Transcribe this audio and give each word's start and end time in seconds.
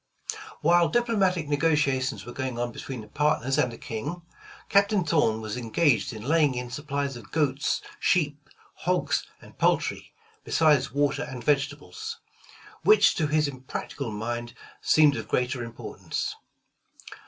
While 0.61 0.89
diplomatic 0.89 1.47
negotations 1.47 2.25
were 2.25 2.33
going 2.33 2.57
on 2.57 2.71
between 2.71 3.01
the 3.01 3.07
partners 3.07 3.59
and 3.59 3.71
the 3.71 3.77
King, 3.77 4.23
Captain 4.67 5.03
Thorn 5.03 5.41
was 5.41 5.55
engaged 5.57 6.11
in 6.11 6.23
laying 6.23 6.55
in 6.55 6.71
supplies 6.71 7.15
of 7.15 7.29
goats, 7.29 7.83
sheep, 7.99 8.49
hogs 8.77 9.27
and 9.41 9.59
poultry, 9.59 10.11
besides 10.43 10.91
water 10.91 11.21
and 11.21 11.43
vegetables; 11.43 12.17
which 12.81 13.13
to 13.13 13.27
his 13.27 13.47
practical 13.67 14.09
mind 14.11 14.55
seemed 14.81 15.15
of 15.17 15.27
greater 15.27 15.63
importance. 15.63 16.33